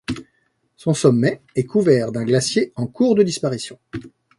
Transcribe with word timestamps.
Son 0.77 0.95
sommet 0.95 1.43
est 1.55 1.65
couvert 1.67 2.11
d'un 2.11 2.23
glacier 2.23 2.73
en 2.75 2.87
cours 2.87 3.13
de 3.13 3.21
disparition. 3.21 3.77